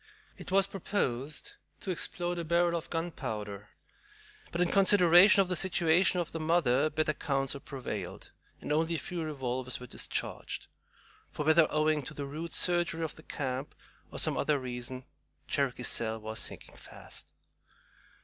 It 0.35 0.49
was 0.49 0.65
proposed 0.65 1.57
to 1.81 1.91
explode 1.91 2.39
a 2.39 2.43
barrel 2.43 2.75
of 2.75 2.89
gunpowder; 2.89 3.69
but 4.51 4.59
in 4.59 4.71
consideration 4.71 5.43
of 5.43 5.47
the 5.47 5.55
situation 5.55 6.19
of 6.19 6.31
the 6.31 6.39
mother, 6.39 6.89
better 6.89 7.13
counsels 7.13 7.61
prevailed, 7.65 8.31
and 8.59 8.71
only 8.71 8.95
a 8.95 8.97
few 8.97 9.21
revolvers 9.23 9.79
were 9.79 9.85
discharged; 9.85 10.65
for 11.29 11.45
whether 11.45 11.67
owing 11.71 12.01
to 12.01 12.15
the 12.15 12.25
rude 12.25 12.55
surgery 12.55 13.03
of 13.03 13.13
the 13.15 13.21
camp, 13.21 13.75
or 14.11 14.17
some 14.17 14.37
other 14.37 14.57
reason, 14.57 15.05
Cherokee 15.47 15.83
Sal 15.83 16.17
was 16.19 16.39
sinking 16.39 16.77
fast. 16.77 17.27